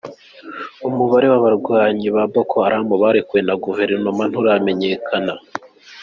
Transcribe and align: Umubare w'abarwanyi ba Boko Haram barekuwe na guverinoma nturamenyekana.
Umubare 0.87 1.25
w'abarwanyi 1.31 2.07
ba 2.15 2.23
Boko 2.31 2.55
Haram 2.63 2.89
barekuwe 3.03 3.39
na 3.47 3.55
guverinoma 3.63 4.23
nturamenyekana. 4.29 5.33